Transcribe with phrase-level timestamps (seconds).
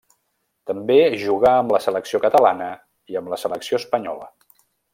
[0.69, 2.71] També jugà amb la selecció catalana
[3.15, 4.31] i amb la selecció espanyola.